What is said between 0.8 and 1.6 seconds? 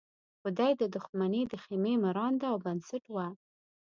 د دښمنۍ د